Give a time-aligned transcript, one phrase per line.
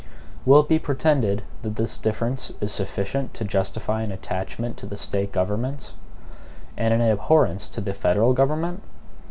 [0.47, 4.97] Will it be pretended that this difference is sufficient to justify an attachment to the
[4.97, 5.93] State governments,
[6.75, 8.81] and an abhorrence to the federal government?